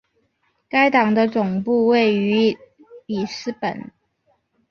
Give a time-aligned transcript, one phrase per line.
[0.67, 2.57] 该党的总部位于
[3.05, 3.91] 里斯本。